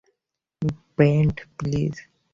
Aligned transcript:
ব্রেন্ট, 0.97 1.37
please! 1.57 1.93